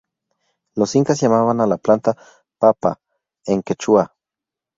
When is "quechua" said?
3.61-4.15